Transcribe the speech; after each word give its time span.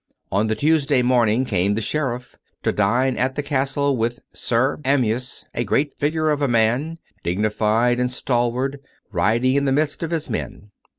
On 0.31 0.47
the 0.47 0.55
Tues 0.55 0.87
day 0.87 1.03
morning 1.03 1.45
came 1.45 1.75
the 1.75 1.79
sheriff, 1.79 2.35
to 2.63 2.71
dine 2.71 3.17
at 3.17 3.35
the 3.35 3.43
castle 3.43 3.95
with 3.95 4.23
Sir 4.33 4.79
Amyas— 4.83 5.45
a 5.53 5.63
great 5.63 5.93
figure 5.93 6.31
of 6.31 6.41
a 6.41 6.47
man^ 6.47 6.97
dignified 7.21 7.99
and 7.99 8.09
stal 8.09 8.51
wart, 8.51 8.81
riding 9.11 9.53
in 9.57 9.65
the 9.65 9.71
midst 9.71 10.01
of 10.01 10.09
his 10.09 10.27
men. 10.27 10.71